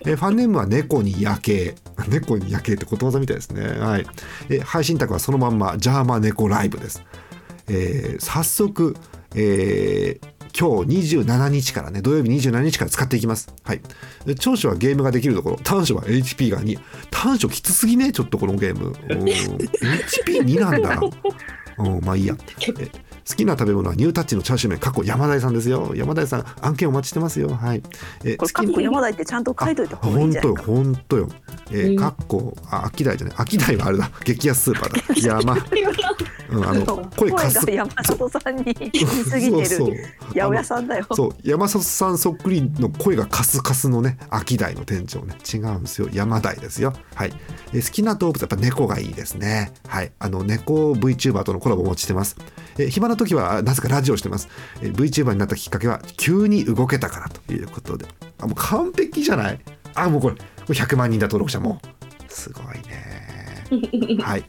[0.06, 1.74] えーファンネームは猫に夜景。
[2.08, 3.66] 猫に夜景ってことわざみたいですね。
[3.66, 4.06] はい、
[4.50, 7.02] えー配信宅はそのまんまジャーマネコライブです。
[7.68, 8.96] えー早速、
[9.34, 13.52] えー今日27日からね土曜日27日から使っていきます。
[13.64, 13.80] はい。
[14.24, 15.58] で長所はゲームができるところ。
[15.64, 16.78] 短所は HP が2
[17.10, 18.94] 短所きつすぎねちょっとこのゲーム。
[19.08, 19.24] うん。
[19.26, 21.00] HP2 なんだ
[21.78, 22.36] うんまあいいや。
[22.78, 22.88] え
[23.28, 25.92] 好きな食べ物はニュータッチのチャーシュー麺過去山田さんですよ。
[25.94, 27.48] 山田さん案件お待ちしてますよ。
[27.48, 27.82] はい。
[28.24, 30.62] えこれ、かっこ山田ってちゃんと書いといた方がいいんじゃないか？
[30.64, 31.24] 本当よ。
[31.26, 31.70] 本当よ。
[31.70, 33.36] えー、かっこあ秋代じゃない。
[33.38, 34.10] 秋代はあれだ。
[34.24, 35.40] 激安スーパーだ。
[35.40, 35.56] 山
[36.50, 36.84] うん、あの
[37.16, 37.66] 声声かす。
[37.66, 40.06] が山里さんに似すぎてる。
[40.28, 41.06] 八百屋さんだよ。
[41.12, 45.34] そう山里さんそっくりの声がカスカスのね秋代の店長ね。
[45.52, 46.08] 違うんですよ。
[46.12, 46.92] 山代ですよ。
[47.14, 47.32] はい。
[47.72, 49.72] え好きな動物やっぱ猫がいいですね。
[49.88, 50.12] はい。
[50.18, 52.36] あの猫 VTuber とのコラボお待ちしてます。
[52.78, 54.48] え暇な時はなぜかラジオしてます。
[54.82, 58.06] え VTuber になったきっかけは急に動けたからということで。
[58.38, 59.60] あもう完璧じゃない？
[59.94, 61.60] あもうこれこれ100万人だ登録者。
[61.60, 61.86] もう。
[62.28, 63.24] すごいね。
[64.20, 64.44] はい、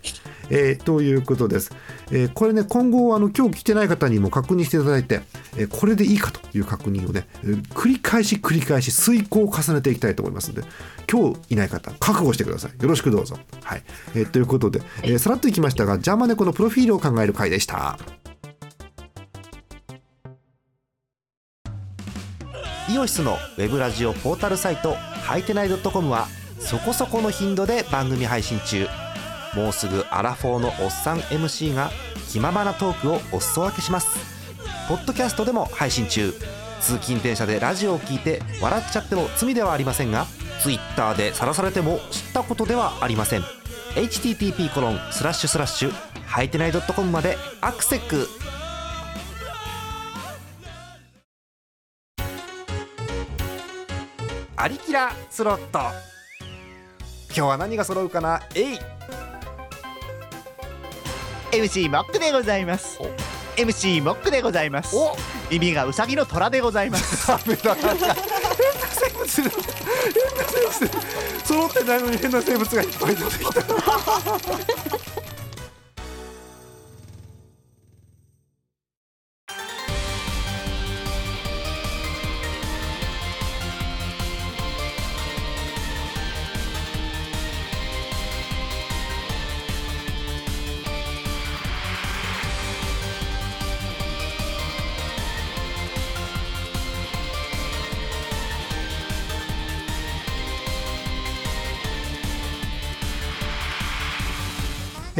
[0.50, 1.72] えーということです、
[2.12, 5.22] えーこれね今後あの今日来てない方にも確認していただいて、
[5.58, 7.28] えーこれでいいかという確認をね、
[7.74, 10.68] 繰り返し繰り返し遂行を重ねていきたいと思いますので
[11.12, 12.82] 今日いない方覚悟してください。
[12.82, 13.38] よろしくどうぞ。
[13.64, 13.84] はい、
[14.16, 17.98] えーということで、えさらっといきましたがジャーマネコのプロフィールを考える回でした。
[22.88, 26.28] イオシスのウェブラジオポータルサイトはいてない .com は
[26.60, 28.88] そこそこの頻度で番組配信中。
[29.56, 31.90] もうすぐアラフォーのおっさん MC が
[32.30, 34.18] 気ままなトークをお裾分けします。
[34.88, 36.34] ポッドキャストでも配信中。
[36.82, 40.28] 通勤電車でラジオを聞いて笑っちゃっても罪ではありませんが
[40.62, 43.42] Twitter で晒されても知ったことではありません。
[43.96, 45.94] http コロンスラッシュスラッシュ
[46.26, 48.28] はいてない .com までアクセック
[54.58, 55.80] アリキラスロット。
[57.28, 58.42] 今日は何が揃うかな？
[58.54, 58.80] えい。
[61.52, 63.00] MC モックでございます。
[63.56, 64.96] MC モックでございます。
[64.96, 65.16] お。
[65.50, 67.32] 耳がウサギの虎でございます。
[67.46, 67.92] 変な生
[69.14, 69.28] 物
[71.44, 73.62] 揃ってないのに変な生物がいっぱい出てきた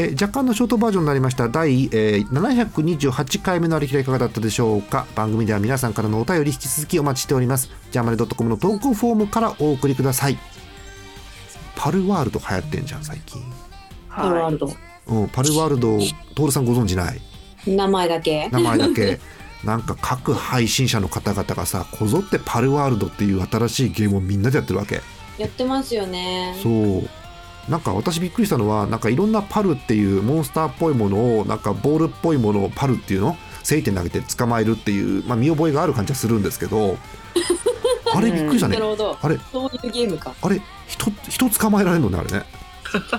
[0.06, 1.48] えー若干のショートバージョンになりました。
[1.48, 5.06] 第、えー728回目のありきらいかがだったでしょうか。
[5.14, 7.70] 番組では皆さんからのお便り引き続きお待ちしております。
[7.90, 10.38] ジャーマネドットコムの投稿フォームからお送りください。
[11.74, 13.42] パルワールド流行ってんじゃん最近、
[14.08, 14.72] はパルワールド。
[15.08, 15.98] うん、パルワールド
[16.34, 17.20] トールさんご存知ない？
[17.66, 18.48] 名前だけ。
[18.50, 19.20] 名前だけ。
[19.64, 25.00] なんか各配信者の方々がさこぞってパルワールドっていう新しいゲームをみんなでやってるわけ。
[25.38, 26.56] やってますよね。
[26.62, 27.08] そう
[27.68, 33.36] なんか私びっくりしたのはなんかいろんなパルっていうモンスターっぽいものをなんかボールっぽいものをパルっていうの？
[33.62, 36.96] 聖点投げて捕まえるっていう、まあ、見覚えがある感じはするんですけど
[38.14, 39.18] あれびっくりしたねなるほど。
[39.20, 40.32] あれそういうゲームか。
[40.40, 42.44] あれ人人捕まえられるのねあれね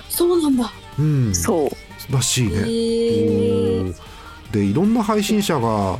[0.08, 0.72] そうなんだ。
[0.98, 2.12] うんそう。
[2.12, 3.92] らしいへね
[4.50, 5.98] でいろんな配信者が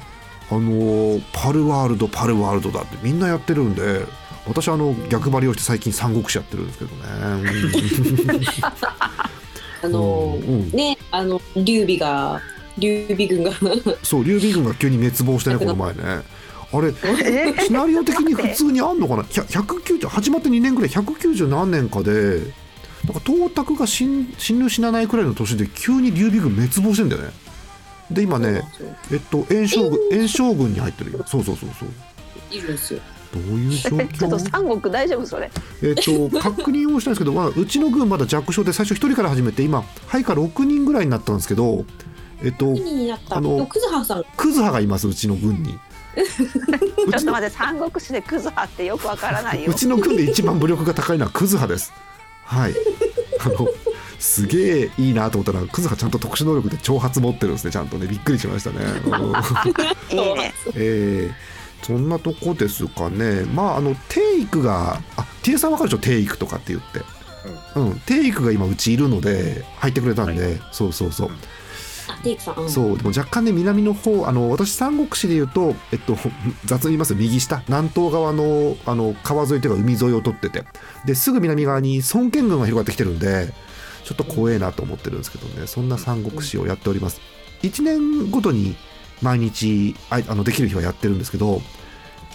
[0.51, 4.07] あのーパルワールドパルワールドだってみんなやってるんで
[4.49, 7.03] 私はあの逆張りをして最近三国志やってるんですけどね。
[9.83, 10.45] あのうん。
[10.51, 12.41] うんね、あの劉備が
[12.79, 13.53] 劉備軍が。
[14.03, 16.23] そう劉備軍が急に滅亡してねこの前ね。
[16.71, 16.93] あれ
[17.25, 17.55] え？
[17.65, 19.23] シナリオ的に普通にあんのかな？
[19.23, 22.41] ひゃ190始まって2年ぐらい190何年かで
[23.05, 27.31] なんか東卓が死ぬ死なないくらいの年で急に劉備軍滅亡してんだよね。
[28.11, 28.63] で今ね
[29.11, 29.99] えっと炎将軍。
[30.11, 31.25] 炎将軍に入ってるよ。
[31.27, 31.89] そうそうそうそう。
[32.51, 33.01] いるんですよ。
[33.33, 35.51] どういう状 ちょっと況三国大丈夫それ。
[35.83, 41.85] えっと 確認をしたんですけど、まあ、うちの軍まだ弱小で最初1人から始めて今配下6人ぐらいになったんですけど
[42.43, 42.77] えっと。
[43.31, 44.25] あのクズハさん。
[44.37, 45.79] クズハがいますうちの軍に
[47.07, 49.75] うちょっと待って三国志でクズハってよくわからないよう。
[49.75, 51.93] ちの軍で一番武力が高いのはクズハです。
[52.45, 52.75] はい。
[53.41, 53.69] あの
[54.19, 58.79] すげえいいなと思ったらクズがちゃんと特殊能力で挑発持ってるんですねちゃんとねびっくりしましたね。
[59.07, 59.33] うん
[60.11, 63.45] えええーそんなとこですかね。
[63.55, 66.03] まああのテイクがあ T さんわかるでしょ？
[66.03, 67.01] テイクとかって言って、
[67.77, 71.31] うん、テイクが今うちいるので入ってくれたんで、そうそうそう、
[72.09, 72.71] あテイクさん、うん。
[72.71, 72.97] そう。
[72.97, 76.17] でも若干ね南の方あの私三国志で言うと、えっと、
[76.67, 77.63] 雑に言いますと右下。
[77.69, 80.65] 南東側のあの川沿いというか海沿いを取ってて。
[81.07, 83.55] ですぐ南側に孫権軍が広がってきてるんで
[84.05, 85.67] ちょっと怖えなと思ってるんですけどね。
[85.67, 87.21] そんな三国志をやっております。
[87.63, 88.77] 1年ごとに
[89.23, 91.61] 毎日ああのできる日はやってるんですけど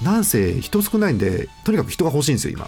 [0.01, 2.67] なんせ人少ないんでとにかく人が欲しいんですよ今。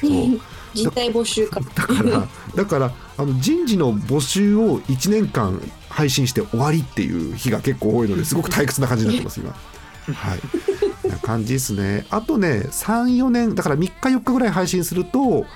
[0.00, 0.40] そう。
[0.74, 1.60] 人体募集か。
[1.60, 9.54] だから だからあの人事の募集を1年間配信して終わりっていう日が結構多いのですごく退屈な感じになってます今。
[10.14, 11.08] はい。
[11.08, 12.06] な感じですね。
[12.10, 15.46] あとね34年だから3日4日ぐらい配信すると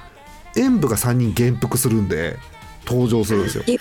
[0.57, 2.39] 演舞が3人減腹するんで
[2.87, 3.65] 登場するんですよ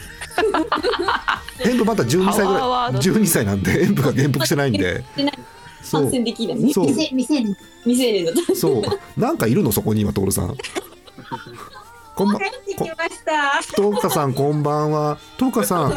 [1.63, 2.59] 演舞また12歳ぐらい。
[2.59, 2.99] パワーワード。
[2.99, 5.03] 12歳なんで演舞が減腹してないんで。
[5.81, 6.01] そう。
[6.03, 6.73] 参戦できない。
[6.73, 6.87] そう。
[6.87, 7.57] 未成年。
[7.83, 8.55] 未成年だった。
[8.55, 9.19] そう。
[9.19, 10.55] なんかいるのそこに今徹さん。
[12.15, 13.61] こんばん帰ってきました。
[13.75, 15.17] トーカさんこんばんは。
[15.37, 15.91] トーカさん、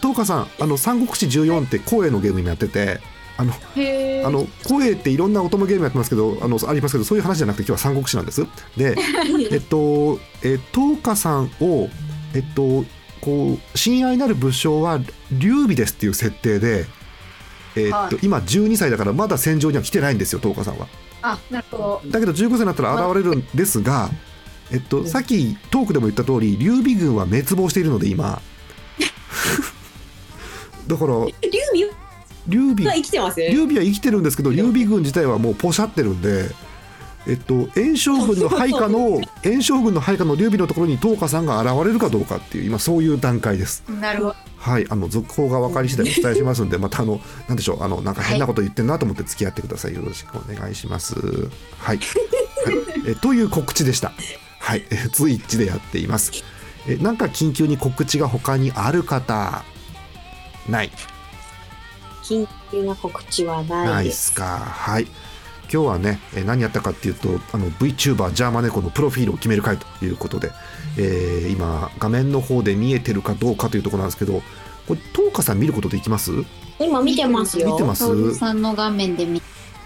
[0.00, 3.00] トーカさん、あの三国志14って声のゲーム今やってて、
[3.36, 8.46] あのへあの声っていろんな音のゲームやってますけど、あのありますけどそういう話じゃなくて今日は三国志なんです。
[8.76, 8.96] で、
[9.52, 11.90] えっとえトーカさんを
[12.34, 12.84] えっと
[13.20, 14.98] こう親愛なる武将は
[15.32, 16.86] 劉備ですっていう設定で。
[17.76, 20.88] えっとはい今12歳だからまだ戦場には来てないんですよ、トーカさんは。
[21.22, 22.10] あ、なるほど。
[22.10, 24.10] だけど15歳になったら現れるんですが、
[24.72, 28.40] えっと、さっきトークでも言った通り劉備軍は滅亡しているので今
[30.88, 31.32] だから劉
[31.72, 31.90] 備
[32.48, 33.40] 劉備は生きてます？
[33.40, 36.50] 劉備は生きてるんですけど劉備軍自体はもうポシャってるんで、
[37.26, 43.84] えっと、炎将軍の配下の炎将軍の配下の劉備のところに東花さんが現れるかどうかっていう今そういう段階です。
[43.88, 44.36] なるほど。
[44.56, 49.94] はい、あの続報が分かり次第お 伝えしますんで、またあの、なんでしょう、あの、なんか変なこと言ってんなと思って付き合ってください。
[49.94, 51.14] よろしくお願いします。
[51.78, 51.94] はい。
[51.94, 52.00] はい、
[53.08, 54.12] えという告知でした。
[54.60, 56.32] はい、えツイッチでやっています。
[56.86, 59.64] えなんか緊急に告知が他にある方。
[60.68, 60.90] ない？
[62.22, 64.28] 緊急な告知はなないいです。
[64.28, 64.58] ですか。
[64.58, 65.06] はい。
[65.72, 70.50] 今日はね、え何やったかっていうと、あの VTuber ジャーマネコのプロフィールを決める会ということで、
[70.98, 74.42] えー今画面の方で見えてるかどうかというところなんですけど、
[74.88, 76.32] これ東花さん見ることできます？
[76.80, 77.70] 今見てますよ。
[77.70, 78.34] 見てます？
[78.34, 79.40] さんの画面で見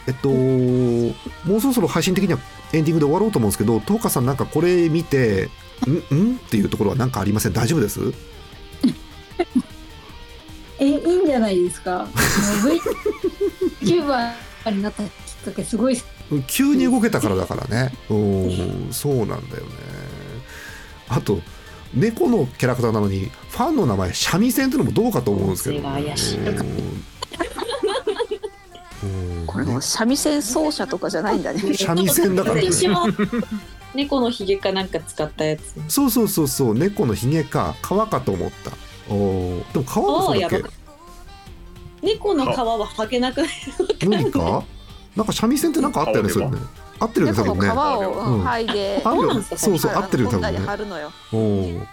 [0.07, 2.39] えっともうそろそろ配信的には
[2.73, 5.51] エンディングで終わろうと思うんですけど、東花さんなんかこれ見て、
[5.87, 6.37] んん？
[6.37, 7.53] っていうところは何かありません？
[7.53, 8.01] 大丈夫です？
[10.81, 12.07] え、いいんじゃないですか？
[12.09, 12.11] も
[14.67, 15.11] う VTuber になったきっ
[15.45, 16.01] かけすごい。
[16.47, 17.93] 急に動けたからだからね。
[18.11, 19.71] うん、そうなんだよね。
[21.09, 21.41] あと
[21.93, 26.49] 猫のキャラクターなのにファンの名前三味線ってのもどうかと思うんですけど、音声が怪しいうん
[29.39, 31.61] うんこれも三味線奏者とかじゃないんだね。
[31.75, 32.63] 三味線だからね。
[32.73, 33.07] 私も
[33.95, 35.75] 猫のひげかなんか使ったやつ。
[35.89, 38.73] そうそうそうそう猫のひげか皮かと思った。
[39.13, 40.65] おーでも皮もそうだっけ？
[42.05, 43.51] 猫の皮は剥けなくない。
[44.07, 44.63] 無理か？
[45.17, 46.59] なんか三味線ってなんかあったよねそれね。
[46.99, 48.07] 合ってるよね多猫の皮分ね。
[48.07, 48.45] をうん。
[48.45, 50.59] 剥いで、うなんですかそうそう合ってるよ多分ね。
[50.59, 51.11] 貼るのよ。
[51.33, 51.87] おお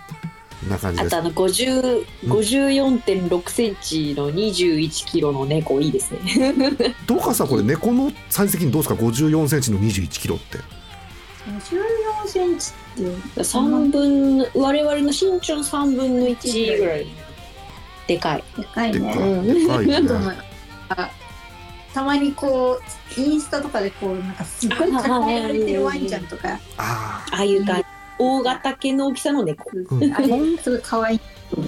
[0.69, 1.15] な感じです。
[1.15, 2.32] あとあの50うん。
[2.32, 6.54] 54.6センチの21キロの猫いいですね。
[7.08, 10.58] どうかさこれ猫のサイズ的にどうですか？54センチの21キロって。
[11.47, 13.43] 14センチって。
[13.43, 17.08] 三分の我々の身長の3分の1ぐらい
[18.07, 18.43] でかい。
[18.57, 18.99] でかいね。
[18.99, 19.45] でかいうん。
[19.45, 20.07] でかいなん。
[20.07, 20.37] かね
[21.93, 22.79] たまにこ
[23.17, 24.35] うインスタとかでこうなん。
[24.35, 26.25] かすっごい抱えられてるワンちゃん。
[26.25, 27.83] とか、あああいう感じ。
[28.19, 29.69] 大型犬の大きさの猫。
[29.73, 30.13] うん。
[30.13, 31.19] あれすごい可愛い。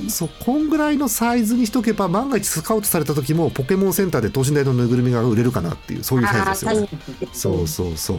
[0.07, 0.69] あそうこん。
[0.69, 6.87] ぐらいのサイズにしとけば万が一スカウトされた時もポケモンセンターで等身大のぬいぐるみが売れるかなっていうそういうサイズですよね
[7.33, 8.17] そうそうそう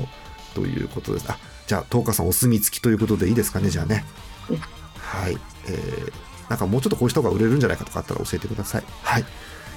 [0.55, 2.29] ということですあじゃあ東花さん。
[2.29, 4.05] お墨付きということでいいですかねじゃあね
[4.51, 4.57] うん。
[4.59, 6.13] はいえー、
[6.49, 8.85] なんかもうちょっとこうした方が売れるんじゃないかとかあったら教えてください。
[9.03, 9.25] はい。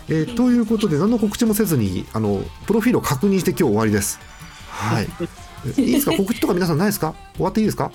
[0.09, 4.19] えーということで何の告知もせずにあのプロフィールを確認して今日終わりです。
[4.69, 5.07] はい。
[5.77, 6.13] えいいですか？
[6.17, 7.13] 告知とか皆さんないですか？
[7.35, 7.91] 終わっていいですか？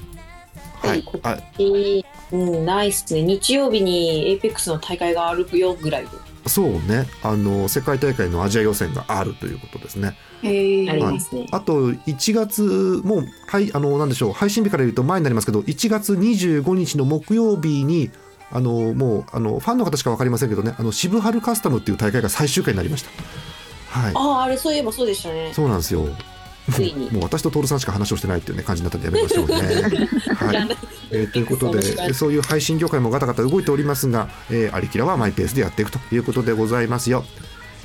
[0.83, 1.03] はい。
[1.03, 3.23] 告あえーうん、ナイスね。
[3.23, 6.09] 日曜日にエイペックスの大会があるよぐらいで。
[6.47, 7.07] そうね。
[7.23, 10.17] あの世界大会のアジア予選があるということですね。
[10.43, 11.47] へありますね。
[11.53, 14.33] あと1月もうはいあのなんでしょう。
[14.33, 18.11] 配信日から言うと前になりますけど1月25日の木曜日に
[18.53, 23.11] あのもうあのファンの方しか分かりませんけどねあの渋春カスタムっていう大会が最終回になりました
[24.01, 25.53] はいああ、あれそういえばそうでしたね。
[25.53, 26.07] そうなんですよ
[26.71, 29.55] ついにもう私と徹さんしか話をしてないっていう、ね、感じになったんでやめましょうね。
[30.37, 30.69] はい
[31.11, 37.25] えーということでそういう配信業界もガタガタ動いておりますが、えー、アリキラはマイペースでやっていくということでございますよ。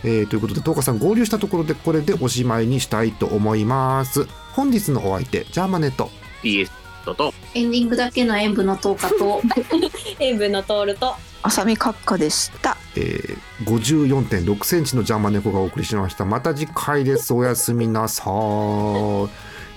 [0.04, 4.28] えーということで東花さん合流したところでこれでおしまいにしたいと思います。
[4.54, 6.12] 本日のお相手ジャーマネット
[6.44, 6.70] PS
[7.16, 9.42] とエンディングだけの演舞の10日と
[10.20, 16.26] 塩分の通ると浅見閣下でしたえー、54.6センチのジャーマネコがお送りしました。
[16.26, 17.32] また次回です。
[17.32, 19.30] おやすみなさーい。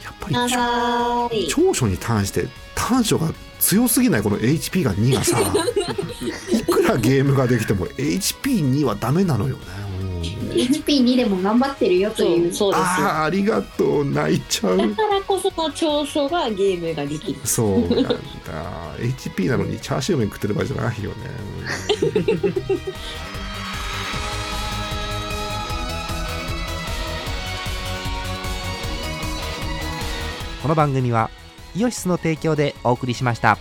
[0.05, 5.39] やっぱり長所に対して短所が強すぎないこの HP が2がさ
[6.51, 9.63] いくらゲームができても HP2 はダメなのよね。
[10.21, 12.51] うん HP2 でも頑張ってるよとそいう。
[12.51, 12.81] うそうです。
[12.81, 14.77] よあーありがとう泣いちゃう。
[14.77, 17.41] だからこその長所がゲームができる。
[17.45, 18.15] そうなんだ。
[19.01, 21.17] HP なのにチャーシュー麺食ってる場合じゃないよね。
[22.03, 22.81] うん
[30.63, 31.31] この番組は
[31.75, 33.59] イオシスの提供でお送りしました。